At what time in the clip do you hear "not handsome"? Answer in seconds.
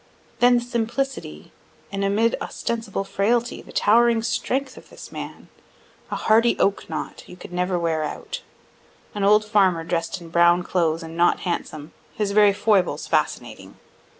11.15-11.91